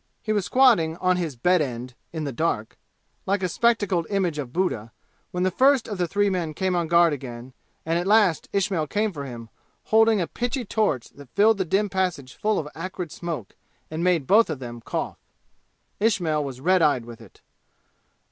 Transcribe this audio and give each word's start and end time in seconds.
He 0.23 0.33
was 0.33 0.45
squatting 0.45 0.97
on 0.97 1.17
his 1.17 1.35
bed 1.35 1.61
end 1.61 1.93
in 2.11 2.23
the 2.23 2.31
dark, 2.31 2.79
like 3.27 3.43
a 3.43 3.47
spectacled 3.47 4.07
image 4.09 4.39
of 4.39 4.51
Buddha, 4.51 4.91
when 5.29 5.43
the 5.43 5.51
first 5.51 5.87
of 5.87 5.99
the 5.99 6.07
three 6.07 6.27
men 6.27 6.55
came 6.55 6.75
on 6.75 6.87
guard 6.87 7.13
again 7.13 7.53
and 7.85 7.99
at 7.99 8.07
last 8.07 8.49
Ismail 8.51 8.87
came 8.87 9.13
for 9.13 9.25
him 9.25 9.49
holding 9.85 10.19
a 10.19 10.25
pitchy 10.25 10.65
torch 10.65 11.09
that 11.09 11.29
filled 11.35 11.59
the 11.59 11.65
dim 11.65 11.87
passage 11.87 12.33
full 12.33 12.57
of 12.57 12.67
acrid 12.73 13.11
smoke 13.11 13.55
and 13.91 14.03
made 14.03 14.25
both 14.25 14.49
of 14.49 14.57
them 14.57 14.81
cough. 14.81 15.19
Ismail 15.99 16.43
was 16.43 16.61
red 16.61 16.81
eyed 16.81 17.05
with 17.05 17.21
it. 17.21 17.41